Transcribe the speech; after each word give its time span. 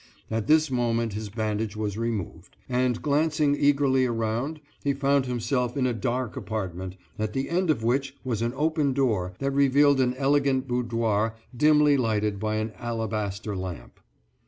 At 0.31 0.47
this 0.47 0.71
moment 0.71 1.13
his 1.13 1.29
bandage 1.29 1.77
was 1.77 1.95
removed, 1.95 2.57
and, 2.67 2.99
glancing 3.03 3.55
eagerly 3.55 4.07
round, 4.07 4.59
he 4.83 4.93
found 4.95 5.27
himself 5.27 5.77
in 5.77 5.85
a 5.85 5.93
dark 5.93 6.35
apartment, 6.35 6.95
at 7.19 7.33
the 7.33 7.51
end 7.51 7.69
of 7.69 7.83
which 7.83 8.17
was 8.23 8.41
an 8.41 8.53
open 8.55 8.93
door 8.93 9.33
that 9.37 9.51
revealed 9.51 10.01
an 10.01 10.15
elegant 10.15 10.67
boudoir 10.67 11.35
dimly 11.55 11.97
lighted 11.97 12.39
by 12.39 12.55
an 12.55 12.71
alabaster 12.79 13.55
lamp. 13.55 13.99